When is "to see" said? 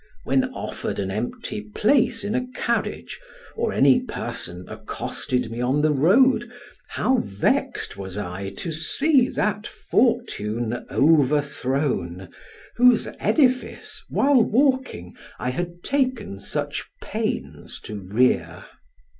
8.49-9.29